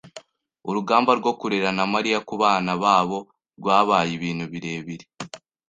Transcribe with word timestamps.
Urugamba 0.69 1.11
rwo 1.19 1.31
kurera 1.39 1.69
na 1.77 1.85
Mariya 1.93 2.19
kubana 2.29 2.71
babo 2.83 3.17
rwabaye 3.59 4.11
ibintu 4.17 4.45
birebire. 4.53 5.05